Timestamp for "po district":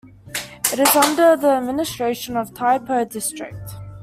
2.79-3.73